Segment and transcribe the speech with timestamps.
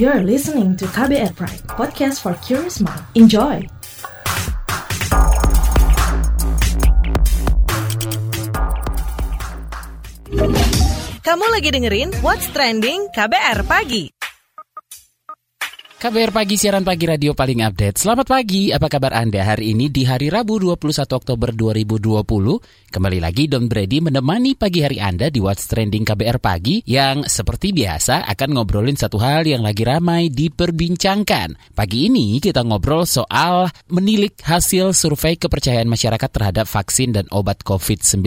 [0.00, 3.04] You're listening to KBR Pride, podcast for curious mind.
[3.12, 3.60] Enjoy!
[11.20, 14.19] Kamu lagi dengerin What's Trending KBR Pagi.
[16.00, 18.00] KBR Pagi, siaran pagi radio paling update.
[18.00, 22.24] Selamat pagi, apa kabar Anda hari ini di hari Rabu 21 Oktober 2020?
[22.88, 27.76] Kembali lagi Don Brady menemani pagi hari Anda di What's Trending KBR Pagi yang seperti
[27.76, 31.76] biasa akan ngobrolin satu hal yang lagi ramai diperbincangkan.
[31.76, 38.24] Pagi ini kita ngobrol soal menilik hasil survei kepercayaan masyarakat terhadap vaksin dan obat COVID-19.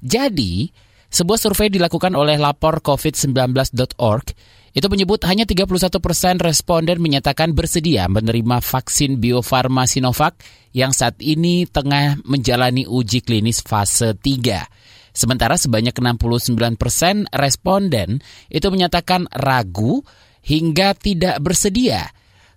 [0.00, 0.72] Jadi,
[1.12, 8.62] sebuah survei dilakukan oleh lapor covid19.org itu menyebut hanya 31 persen responden menyatakan bersedia menerima
[8.62, 10.38] vaksin Bio Farma Sinovac
[10.70, 15.10] yang saat ini tengah menjalani uji klinis fase 3.
[15.10, 20.06] Sementara sebanyak 69 persen responden itu menyatakan ragu
[20.46, 22.06] hingga tidak bersedia.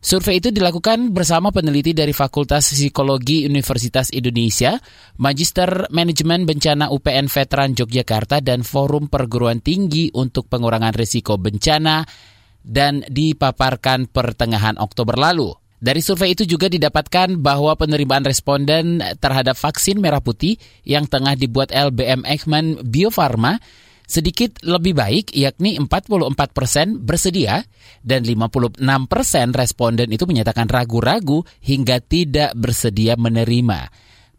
[0.03, 4.75] Survei itu dilakukan bersama peneliti dari Fakultas Psikologi Universitas Indonesia,
[5.15, 12.03] Magister Manajemen Bencana UPN Veteran Yogyakarta, dan Forum Perguruan Tinggi untuk Pengurangan Risiko Bencana
[12.59, 15.55] dan dipaparkan pertengahan Oktober lalu.
[15.79, 21.71] Dari survei itu juga didapatkan bahwa penerimaan responden terhadap vaksin merah putih yang tengah dibuat
[21.71, 23.55] LBM Ekman Bio Farma
[24.07, 27.63] sedikit lebih baik yakni 44 persen bersedia
[28.03, 33.89] dan 56 persen responden itu menyatakan ragu-ragu hingga tidak bersedia menerima.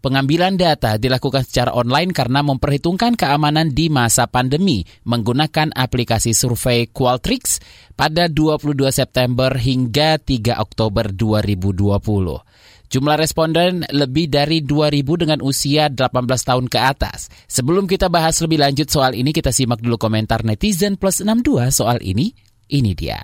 [0.05, 7.65] Pengambilan data dilakukan secara online karena memperhitungkan keamanan di masa pandemi menggunakan aplikasi survei Qualtrics
[7.97, 12.05] pada 22 September hingga 3 Oktober 2020.
[12.95, 17.27] Jumlah responden lebih dari 2.000 dengan usia 18 tahun ke atas.
[17.51, 21.99] Sebelum kita bahas lebih lanjut soal ini, kita simak dulu komentar netizen plus 62 soal
[22.07, 22.31] ini.
[22.71, 23.19] Ini dia.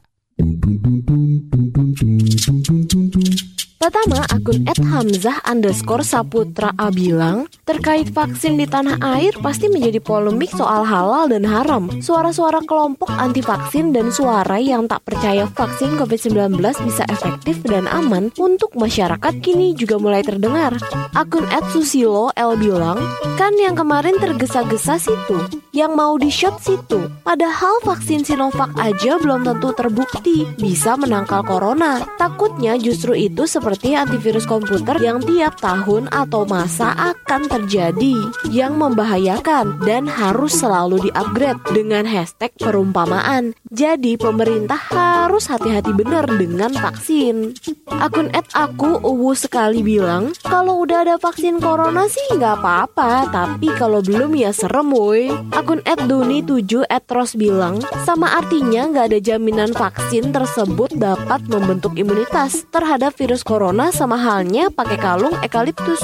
[3.81, 10.53] Pertama, akun @hamzah underscore saputra A bilang, terkait vaksin di tanah air pasti menjadi polemik
[10.53, 11.89] soal halal dan haram.
[11.97, 18.29] Suara-suara kelompok anti vaksin dan suara yang tak percaya vaksin COVID-19 bisa efektif dan aman
[18.37, 20.77] untuk masyarakat kini juga mulai terdengar.
[21.17, 23.01] Akun @susilo L bilang,
[23.41, 25.41] kan yang kemarin tergesa-gesa situ,
[25.73, 27.09] yang mau di-shot situ.
[27.25, 32.05] Padahal vaksin Sinovac aja belum tentu terbukti bisa menangkal corona.
[32.21, 38.19] Takutnya justru itu seperti seperti antivirus komputer yang tiap tahun atau masa akan terjadi
[38.51, 43.55] yang membahayakan dan harus selalu di-upgrade dengan hashtag perumpamaan.
[43.71, 47.55] Jadi pemerintah harus hati-hati benar dengan vaksin.
[48.03, 53.71] Akun at aku uwu sekali bilang, kalau udah ada vaksin corona sih nggak apa-apa, tapi
[53.79, 55.31] kalau belum ya serem woi.
[55.55, 61.47] Akun at duni 7 at ros bilang, sama artinya nggak ada jaminan vaksin tersebut dapat
[61.47, 66.01] membentuk imunitas terhadap virus corona corona sama halnya pakai kalung ekaliptus.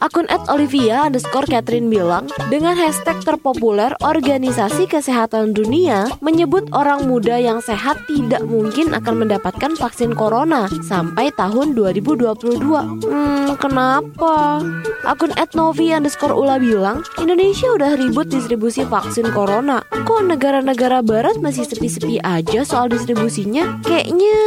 [0.00, 7.36] Akun at Olivia underscore Catherine bilang, dengan hashtag terpopuler Organisasi Kesehatan Dunia menyebut orang muda
[7.36, 12.64] yang sehat tidak mungkin akan mendapatkan vaksin corona sampai tahun 2022.
[13.04, 14.64] Hmm, kenapa?
[15.04, 19.84] Akun at Novi underscore Ula bilang, Indonesia udah ribut distribusi vaksin corona.
[19.92, 23.76] Kok negara-negara barat masih sepi-sepi aja soal distribusinya?
[23.84, 24.40] Kayaknya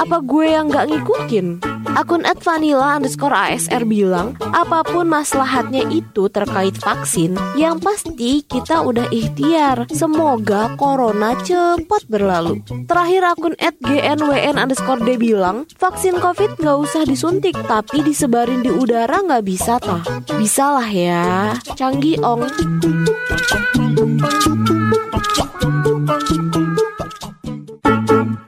[0.00, 1.46] apa gue yang gak ngikutin?
[1.92, 9.06] Akun Vanilla underscore ASR bilang, apa pun maslahatnya itu terkait vaksin, yang pasti kita udah
[9.12, 9.86] ikhtiar.
[9.92, 12.64] Semoga corona cepat berlalu.
[12.88, 19.20] Terakhir akun GNWN underscore D bilang, vaksin covid gak usah disuntik, tapi disebarin di udara
[19.22, 20.00] gak bisa tah.
[20.40, 22.48] Bisa lah ya, canggih ong.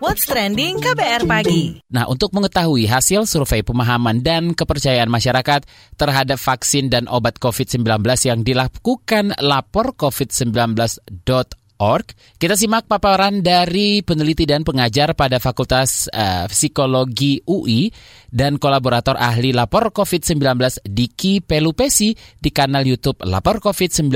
[0.05, 1.81] What's Trending KBR Pagi.
[1.89, 5.65] Nah, untuk mengetahui hasil survei pemahaman dan kepercayaan masyarakat
[5.97, 12.05] terhadap vaksin dan obat COVID-19 yang dilakukan lapor covid19.org,
[12.37, 17.89] kita simak paparan dari peneliti dan pengajar pada Fakultas uh, Psikologi UI
[18.29, 24.13] dan kolaborator ahli lapor COVID-19 Diki Pelupesi di kanal YouTube Lapor COVID-19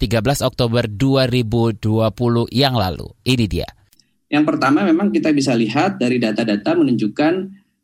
[0.00, 1.76] 13 Oktober 2020
[2.56, 3.04] yang lalu.
[3.28, 3.68] Ini dia.
[4.30, 7.32] Yang pertama memang kita bisa lihat dari data-data menunjukkan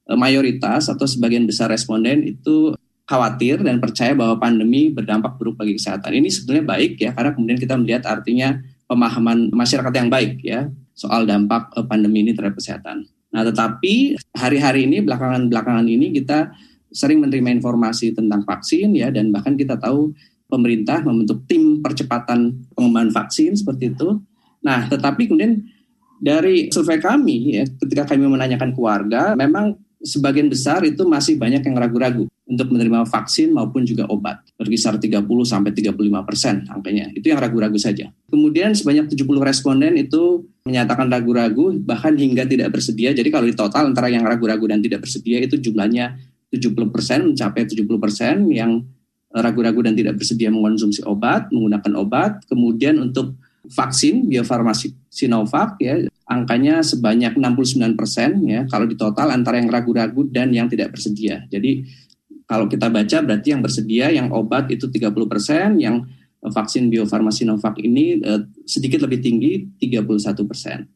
[0.06, 5.74] e, mayoritas atau sebagian besar responden itu khawatir dan percaya bahwa pandemi berdampak buruk bagi
[5.74, 6.14] kesehatan.
[6.14, 11.26] Ini sebetulnya baik ya karena kemudian kita melihat artinya pemahaman masyarakat yang baik ya soal
[11.26, 13.10] dampak e, pandemi ini terhadap kesehatan.
[13.34, 16.54] Nah, tetapi hari-hari ini belakangan-belakangan ini kita
[16.94, 20.14] sering menerima informasi tentang vaksin ya dan bahkan kita tahu
[20.46, 24.22] pemerintah membentuk tim percepatan pengembangan vaksin seperti itu.
[24.62, 25.66] Nah, tetapi kemudian
[26.20, 31.76] Dari survei kami, ya, ketika kami menanyakan keluarga, memang sebagian besar itu masih banyak yang
[31.76, 34.38] ragu-ragu untuk menerima vaksin maupun juga obat.
[34.54, 37.10] Berkisar 30 sampai 35 persen angkanya.
[37.10, 38.06] Itu yang ragu-ragu saja.
[38.30, 43.10] Kemudian sebanyak 70 responden itu menyatakan ragu-ragu bahkan hingga tidak bersedia.
[43.10, 46.14] Jadi kalau di total antara yang ragu-ragu dan tidak bersedia itu jumlahnya
[46.54, 48.86] 70 persen mencapai 70 persen yang
[49.34, 52.46] ragu-ragu dan tidak bersedia mengonsumsi obat, menggunakan obat.
[52.46, 53.34] Kemudian untuk
[53.70, 60.26] vaksin biofarmasi Sinovac ya angkanya sebanyak 69 persen ya kalau di total antara yang ragu-ragu
[60.26, 61.46] dan yang tidak bersedia.
[61.46, 61.86] Jadi
[62.46, 66.06] kalau kita baca berarti yang bersedia yang obat itu 30 persen, yang
[66.46, 70.86] vaksin biofarmasi Sinovac ini eh, sedikit lebih tinggi 31 persen.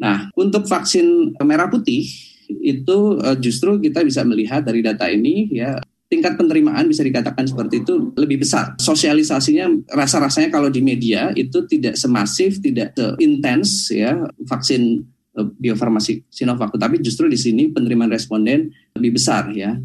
[0.00, 2.04] Nah untuk vaksin merah putih
[2.48, 7.84] itu eh, justru kita bisa melihat dari data ini ya tingkat penerimaan bisa dikatakan seperti
[7.84, 8.74] itu lebih besar.
[8.80, 14.16] Sosialisasinya rasa-rasanya kalau di media itu tidak semasif, tidak seintens ya
[14.48, 15.04] vaksin
[15.36, 19.76] eh, biofarmasi Sinovac, tapi justru di sini penerimaan responden lebih besar ya.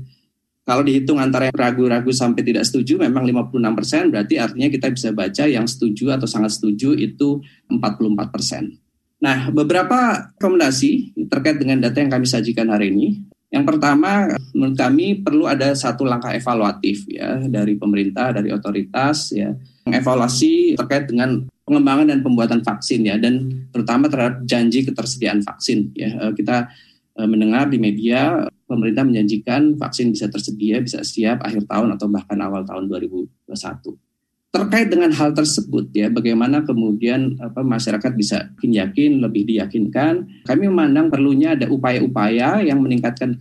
[0.63, 5.43] Kalau dihitung antara ragu-ragu sampai tidak setuju memang 56 persen, berarti artinya kita bisa baca
[5.43, 8.79] yang setuju atau sangat setuju itu 44 persen.
[9.19, 13.27] Nah, beberapa rekomendasi terkait dengan data yang kami sajikan hari ini.
[13.53, 19.53] Yang pertama, menurut kami perlu ada satu langkah evaluatif ya dari pemerintah, dari otoritas ya,
[19.85, 26.09] evaluasi terkait dengan pengembangan dan pembuatan vaksin ya, dan terutama terhadap janji ketersediaan vaksin ya.
[26.17, 26.65] Eh, kita
[27.13, 32.41] eh, mendengar di media pemerintah menjanjikan vaksin bisa tersedia, bisa siap akhir tahun atau bahkan
[32.41, 34.12] awal tahun 2021
[34.53, 40.45] terkait dengan hal tersebut ya bagaimana kemudian apa masyarakat bisa yakin lebih diyakinkan.
[40.45, 43.33] Kami memandang perlunya ada upaya-upaya yang meningkatkan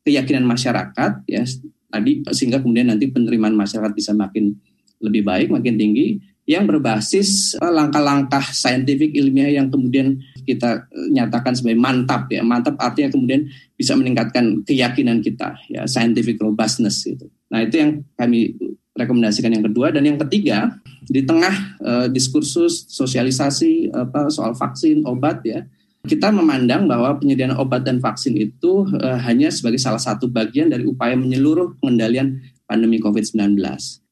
[0.00, 1.44] keyakinan masyarakat ya
[1.92, 4.56] tadi sehingga kemudian nanti penerimaan masyarakat bisa makin
[5.04, 6.24] lebih baik makin tinggi.
[6.46, 10.14] Yang berbasis langkah-langkah saintifik ilmiah yang kemudian
[10.46, 12.40] kita eh, nyatakan sebagai mantap ya.
[12.40, 17.28] Mantap artinya kemudian bisa meningkatkan keyakinan kita ya scientific robustness gitu.
[17.50, 18.54] Nah itu yang kami
[18.96, 20.76] rekomendasikan yang kedua dan yang ketiga
[21.06, 21.54] di tengah
[21.84, 25.68] uh, diskursus sosialisasi apa soal vaksin obat ya
[26.06, 30.86] kita memandang bahwa penyediaan obat dan vaksin itu uh, hanya sebagai salah satu bagian dari
[30.86, 32.40] upaya menyeluruh pengendalian
[32.70, 33.58] pandemi COVID-19.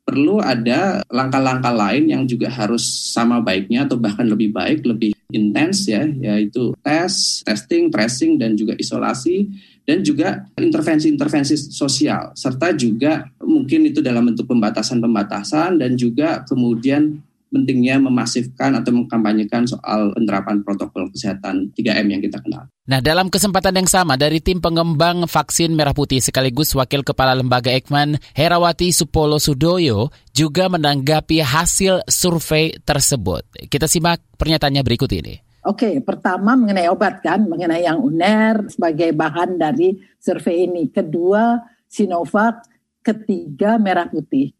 [0.05, 5.89] Perlu ada langkah-langkah lain yang juga harus sama baiknya atau bahkan lebih baik, lebih intens
[5.89, 9.49] ya, yaitu tes, testing, tracing dan juga isolasi
[9.85, 17.21] dan juga intervensi-intervensi sosial serta juga mungkin itu dalam bentuk pembatasan-pembatasan dan juga kemudian
[17.55, 22.67] pentingnya memasifkan atau mengkampanyekan soal penerapan protokol kesehatan 3M yang kita kenal.
[22.91, 27.71] Nah, dalam kesempatan yang sama dari tim pengembang vaksin merah putih sekaligus Wakil Kepala Lembaga
[27.71, 33.47] Ekman Herawati Supolo Sudoyo juga menanggapi hasil survei tersebut.
[33.71, 35.39] Kita simak pernyataannya berikut ini.
[35.65, 40.93] Oke, pertama mengenai obat kan, mengenai yang UNER sebagai bahan dari survei ini.
[40.93, 41.57] Kedua,
[41.89, 42.69] Sinovac.
[43.01, 44.53] Ketiga, merah putih.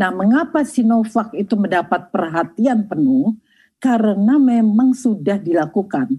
[0.00, 3.36] Nah, mengapa Sinovac itu mendapat perhatian penuh?
[3.76, 6.16] Karena memang sudah dilakukan.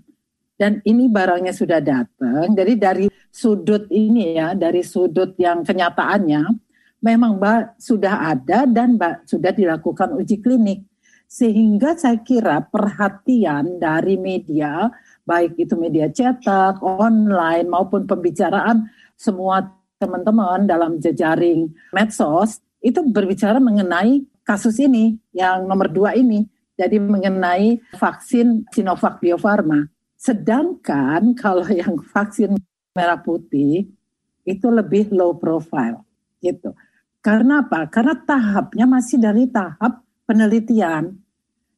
[0.53, 2.53] Dan ini barangnya sudah datang.
[2.53, 6.45] Jadi dari sudut ini ya, dari sudut yang kenyataannya,
[7.01, 7.41] memang
[7.81, 10.85] sudah ada dan sudah dilakukan uji klinik
[11.31, 14.91] sehingga saya kira perhatian dari media,
[15.23, 19.63] baik itu media cetak, online maupun pembicaraan semua
[19.95, 26.49] teman-teman dalam jejaring medsos itu berbicara mengenai kasus ini yang nomor dua ini.
[26.75, 29.85] Jadi mengenai vaksin Sinovac Bio Farma.
[30.17, 32.57] Sedangkan kalau yang vaksin
[32.97, 33.85] merah putih
[34.43, 36.01] itu lebih low profile
[36.41, 36.73] gitu.
[37.21, 37.85] Karena apa?
[37.85, 41.21] Karena tahapnya masih dari tahap penelitian.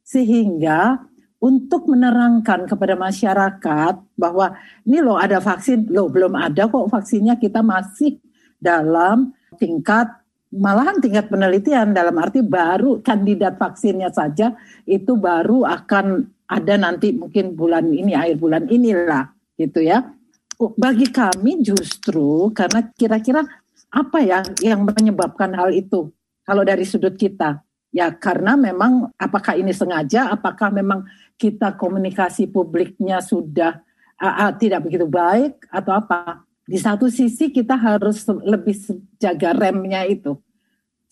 [0.00, 1.04] Sehingga
[1.36, 4.56] untuk menerangkan kepada masyarakat bahwa
[4.88, 8.16] ini loh ada vaksin, loh belum ada kok vaksinnya kita masih
[8.56, 10.08] dalam tingkat
[10.54, 14.54] malahan tingkat penelitian dalam arti baru kandidat vaksinnya saja
[14.86, 20.14] itu baru akan ada nanti mungkin bulan ini akhir bulan inilah gitu ya.
[20.54, 23.42] Bagi kami justru karena kira-kira
[23.90, 26.14] apa ya yang menyebabkan hal itu
[26.46, 31.06] kalau dari sudut kita Ya karena memang apakah ini sengaja, apakah memang
[31.38, 33.78] kita komunikasi publiknya sudah
[34.18, 36.42] uh, uh, tidak begitu baik atau apa.
[36.64, 38.72] Di satu sisi kita harus lebih
[39.20, 40.40] jaga remnya itu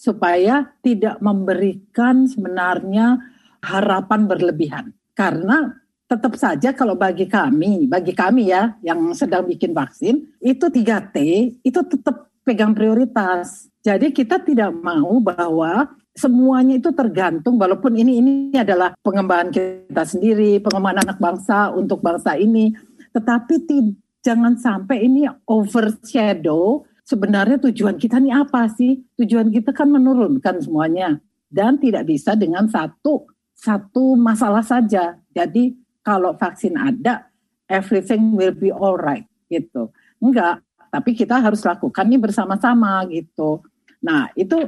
[0.01, 3.21] supaya tidak memberikan sebenarnya
[3.63, 4.85] harapan berlebihan.
[5.13, 5.71] Karena
[6.09, 11.17] tetap saja kalau bagi kami, bagi kami ya yang sedang bikin vaksin, itu 3T
[11.63, 13.71] itu tetap pegang prioritas.
[13.85, 20.61] Jadi kita tidak mau bahwa semuanya itu tergantung walaupun ini ini adalah pengembangan kita sendiri,
[20.61, 22.77] pengembangan anak bangsa untuk bangsa ini,
[23.15, 23.79] tetapi ti,
[24.23, 29.03] jangan sampai ini overshadow sebenarnya tujuan kita ini apa sih?
[29.19, 31.19] Tujuan kita kan menurunkan semuanya
[31.53, 35.19] dan tidak bisa dengan satu satu masalah saja.
[35.31, 37.31] Jadi kalau vaksin ada,
[37.71, 39.93] everything will be alright gitu.
[40.19, 43.63] Enggak, tapi kita harus lakukan ini bersama-sama gitu.
[44.03, 44.59] Nah, itu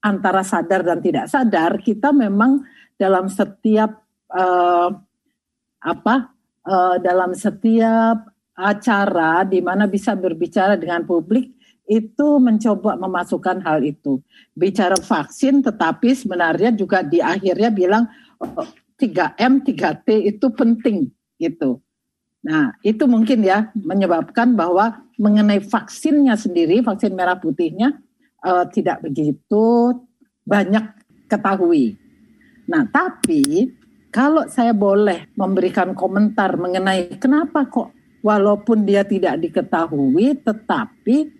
[0.00, 2.62] antara sadar dan tidak sadar kita memang
[2.94, 3.98] dalam setiap
[4.32, 4.90] uh,
[5.78, 6.32] apa
[6.64, 11.54] uh, dalam setiap acara di mana bisa berbicara dengan publik
[11.86, 14.18] itu mencoba memasukkan hal itu
[14.52, 18.04] bicara vaksin tetapi sebenarnya juga di akhirnya bilang
[18.42, 18.66] oh,
[18.98, 21.78] 3M 3T itu penting gitu
[22.42, 27.96] nah itu mungkin ya menyebabkan bahwa mengenai vaksinnya sendiri vaksin merah putihnya
[28.42, 29.94] uh, tidak begitu
[30.48, 30.98] banyak
[31.28, 32.00] ketahui.
[32.64, 33.72] Nah, tapi
[34.08, 41.30] kalau saya boleh memberikan komentar mengenai kenapa kok walaupun dia tidak diketahui tetapi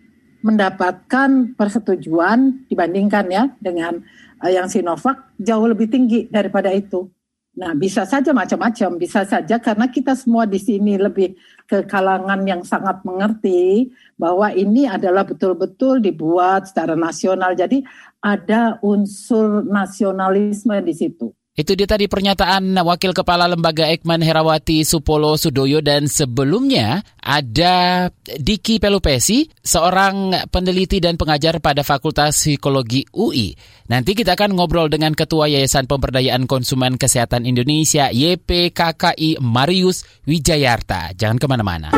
[0.43, 3.99] mendapatkan persetujuan dibandingkan ya dengan
[4.39, 7.11] uh, yang Sinovac jauh lebih tinggi daripada itu.
[7.59, 11.35] Nah, bisa saja macam-macam, bisa saja karena kita semua di sini lebih
[11.67, 17.59] ke kalangan yang sangat mengerti bahwa ini adalah betul-betul dibuat secara nasional.
[17.59, 17.83] Jadi
[18.23, 21.35] ada unsur nasionalisme di situ.
[21.59, 28.79] Itu dia tadi pernyataan Wakil Kepala Lembaga Ekman Herawati Supolo Sudoyo dan sebelumnya ada Diki
[28.79, 33.59] Pelupesi, seorang peneliti dan pengajar pada Fakultas Psikologi UI.
[33.91, 41.11] Nanti kita akan ngobrol dengan Ketua Yayasan Pemberdayaan Konsumen Kesehatan Indonesia YPKKI Marius Wijayarta.
[41.19, 41.91] Jangan ke mana-mana.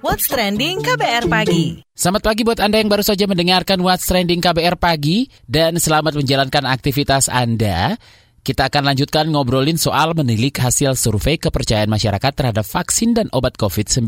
[0.00, 1.76] What's Trending KBR Pagi.
[1.92, 6.64] Selamat pagi buat Anda yang baru saja mendengarkan What's Trending KBR Pagi dan selamat menjalankan
[6.64, 8.00] aktivitas Anda.
[8.44, 14.04] Kita akan lanjutkan ngobrolin soal menilik hasil survei kepercayaan masyarakat terhadap vaksin dan obat COVID-19.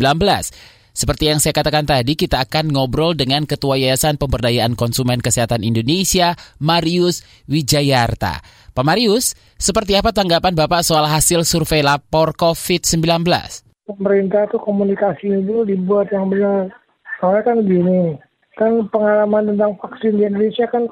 [0.93, 6.37] Seperti yang saya katakan tadi, kita akan ngobrol dengan Ketua Yayasan Pemberdayaan Konsumen Kesehatan Indonesia,
[6.61, 8.45] Marius Wijayarta.
[8.77, 13.25] Pak Marius, seperti apa tanggapan Bapak soal hasil survei lapor COVID-19?
[13.89, 16.69] Pemerintah itu komunikasinya dulu dibuat yang benar.
[17.25, 18.21] Soalnya kan gini,
[18.61, 20.85] kan pengalaman tentang vaksin di Indonesia kan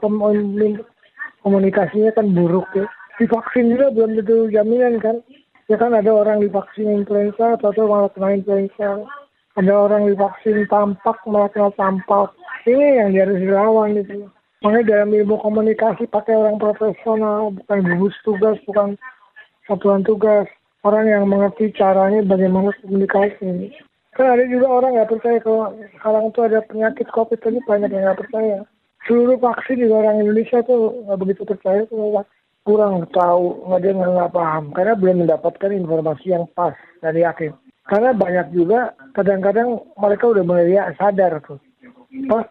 [1.44, 2.88] komunikasinya kan buruk ya
[3.20, 5.16] divaksin juga belum tentu jaminan kan.
[5.68, 9.04] Ya kan ada orang divaksin influenza atau malah kena influenza.
[9.54, 12.34] Ada orang divaksin tampak malah kena tampak.
[12.64, 14.28] Ini yang harus dilawan gitu
[14.64, 18.96] makanya dalam ilmu komunikasi pakai orang profesional bukan gugus tugas bukan
[19.68, 20.48] satuan tugas.
[20.84, 23.72] Orang yang mengerti caranya bagaimana komunikasi.
[24.16, 28.04] Kan ada juga orang nggak percaya kalau sekarang itu ada penyakit covid ini banyak yang
[28.08, 28.58] nggak percaya.
[29.04, 32.33] Seluruh vaksin juga orang Indonesia tuh nggak begitu percaya vaksin
[32.64, 36.72] kurang tahu, nggak dia nggak paham karena belum mendapatkan informasi yang pas
[37.04, 37.52] dari hakim.
[37.84, 41.60] Karena banyak juga kadang-kadang mereka udah mulai ya, sadar tuh.
[42.24, 42.48] Pas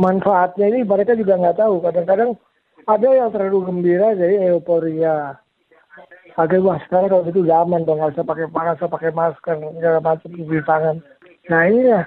[0.00, 1.84] manfaatnya ini mereka juga nggak tahu.
[1.84, 2.40] Kadang-kadang
[2.88, 5.36] ada yang terlalu gembira jadi euforia.
[6.40, 9.98] Akhirnya wah sekarang kalau itu zaman dong nggak usah pakai nggak usah pakai masker segala
[10.00, 10.96] macam cuci tangan.
[11.52, 12.00] Nah ini ya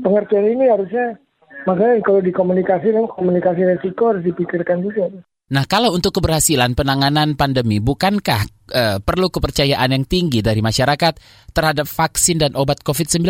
[0.00, 1.20] pengertian ini harusnya
[1.68, 5.12] makanya kalau dikomunikasi komunikasi resiko harus dipikirkan juga.
[5.46, 11.22] Nah, kalau untuk keberhasilan penanganan pandemi, bukankah uh, perlu kepercayaan yang tinggi dari masyarakat
[11.54, 13.22] terhadap vaksin dan obat COVID-19?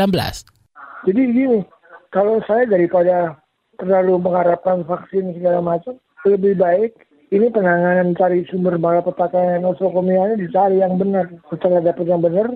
[1.05, 1.61] Jadi gini,
[2.09, 3.37] kalau saya daripada
[3.77, 6.97] terlalu mengharapkan vaksin segala macam, lebih baik
[7.35, 11.29] ini penanganan cari sumber malapetaka nosokomianya dicari yang benar.
[11.53, 12.49] Setelah dapat yang benar,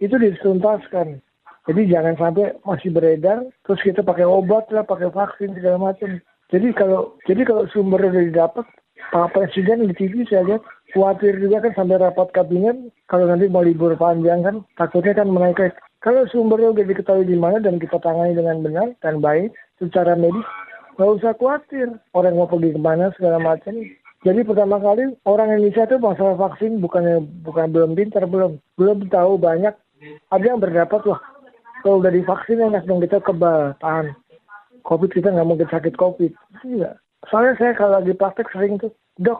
[0.00, 1.20] itu dituntaskan.
[1.68, 6.16] Jadi jangan sampai masih beredar, terus kita pakai obat lah, pakai vaksin segala macam.
[6.48, 8.66] Jadi kalau jadi kalau sumber udah didapat,
[9.10, 12.76] Pak Presiden di TV saya lihat khawatir juga kan sampai rapat kabinet
[13.08, 15.72] kalau nanti mau libur panjang kan takutnya kan menaikkan.
[16.02, 20.44] Kalau sumbernya udah diketahui di mana dan kita tangani dengan benar dan baik secara medis
[20.96, 21.88] nggak usah khawatir.
[22.14, 23.74] Orang mau pergi ke mana segala macam.
[24.22, 28.60] Jadi pertama kali orang Indonesia itu masalah vaksin bukannya bukan belum pintar belum.
[28.78, 29.74] Belum tahu banyak.
[30.30, 31.22] Ada yang berdapat wah
[31.82, 34.14] kalau udah divaksin enak dong kita kebal tahan
[34.86, 36.30] covid kita nggak mungkin sakit covid.
[36.62, 39.38] Enggak Soalnya saya kalau lagi praktek sering tuh, dok,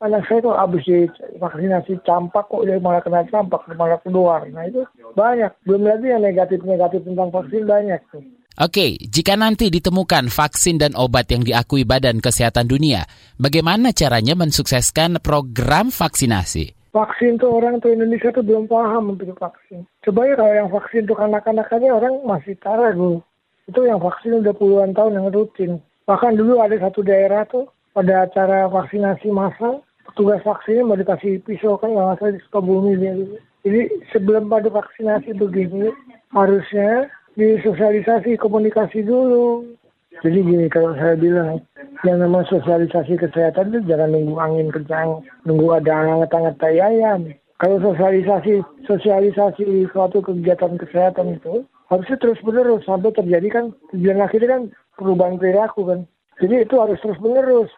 [0.00, 1.10] anak saya tuh abis
[1.42, 4.46] vaksinasi campak kok dia malah kena campak, malah keluar.
[4.48, 4.86] Nah itu
[5.18, 5.50] banyak.
[5.66, 8.22] Belum lagi yang negatif-negatif tentang vaksin banyak tuh.
[8.58, 13.06] Oke, jika nanti ditemukan vaksin dan obat yang diakui Badan Kesehatan Dunia,
[13.38, 16.90] bagaimana caranya mensukseskan program vaksinasi?
[16.90, 19.86] Vaksin tuh orang tuh Indonesia tuh belum paham untuk vaksin.
[20.02, 23.22] Coba ya kalau yang vaksin tuh anak-anak aja orang masih tahu.
[23.70, 25.78] Itu yang vaksin udah puluhan tahun yang rutin.
[26.08, 31.76] Bahkan dulu ada satu daerah tuh pada acara vaksinasi massal petugas vaksinnya mau dikasih pisau
[31.76, 33.36] kan nggak masalah di Sukabumi dia gitu.
[33.68, 33.80] Jadi
[34.16, 35.92] sebelum pada vaksinasi begini
[36.32, 39.68] harusnya disosialisasi komunikasi dulu.
[40.24, 41.60] Jadi gini kalau saya bilang
[42.08, 47.20] yang namanya sosialisasi kesehatan itu jangan nunggu angin kencang, nunggu ada anget-anget ayam.
[47.60, 54.48] Kalau sosialisasi sosialisasi suatu kegiatan kesehatan itu harusnya terus menerus sampai terjadi kan tujuan akhirnya
[54.56, 54.62] kan
[54.98, 56.00] perubahan perilaku kan.
[56.42, 57.70] Jadi itu harus terus menerus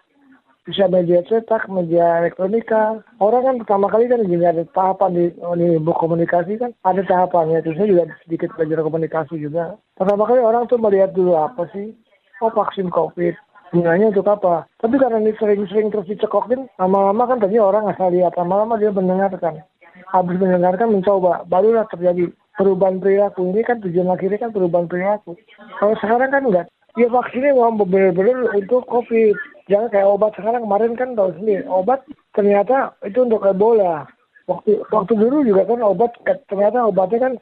[0.69, 3.00] bisa media cetak, media elektronika.
[3.19, 7.00] Orang kan pertama kali kan gini ada tahapan di, oh, di buku komunikasi kan ada
[7.05, 7.65] tahapannya.
[7.65, 9.75] Terus saya juga sedikit belajar komunikasi juga.
[9.97, 11.97] Pertama kali orang tuh melihat dulu apa sih?
[12.45, 13.35] Oh vaksin COVID.
[13.71, 14.67] Gunanya untuk apa?
[14.83, 19.62] Tapi karena ini sering-sering terus dicekokin, lama-lama kan tadi orang asal lihat, lama-lama dia mendengarkan.
[20.11, 23.47] Habis mendengarkan mencoba, barulah terjadi perubahan perilaku.
[23.47, 25.39] Ini kan tujuan akhirnya kan perubahan perilaku.
[25.79, 26.67] Kalau sekarang kan enggak.
[26.99, 29.37] Ya vaksinnya mau benar-benar untuk COVID.
[29.70, 30.66] Jangan kayak obat sekarang.
[30.66, 32.02] Kemarin kan tahu sendiri obat
[32.35, 34.06] ternyata itu untuk Ebola.
[34.50, 36.11] Waktu waktu dulu juga kan obat
[36.50, 37.35] ternyata obatnya kan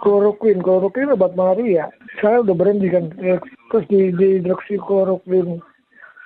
[0.00, 0.64] kloroquine.
[0.64, 1.92] Kloroquine obat malaria.
[2.16, 3.12] Sekarang udah berhenti kan.
[3.68, 5.60] Terus di, di hidroksikloroquine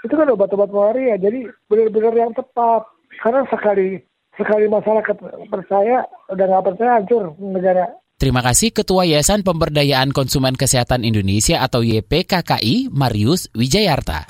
[0.07, 1.19] itu kan obat-obat malaria.
[1.19, 2.87] Jadi benar-benar yang tepat.
[3.19, 3.99] Karena sekali
[4.39, 5.17] sekali masyarakat
[5.51, 11.87] percaya udah nggak percaya hancur negara Terima kasih Ketua Yayasan Pemberdayaan Konsumen Kesehatan Indonesia atau
[11.87, 14.27] YPKKI, Marius Wijayarta.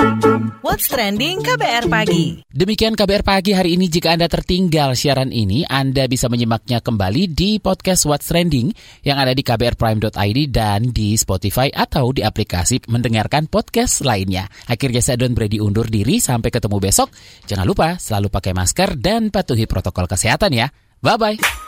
[0.60, 2.44] What's Trending KBR Pagi.
[2.52, 3.88] Demikian KBR Pagi hari ini.
[3.88, 8.76] Jika Anda tertinggal siaran ini, Anda bisa menyimaknya kembali di podcast What's Trending
[9.08, 14.52] yang ada di kbrprime.id dan di Spotify atau di aplikasi mendengarkan podcast lainnya.
[14.68, 16.20] Akhirnya saya Don Brady undur diri.
[16.20, 17.08] Sampai ketemu besok.
[17.48, 20.68] Jangan lupa selalu pakai masker dan patuhi protokol kesehatan ya.
[21.00, 21.67] Bye-bye.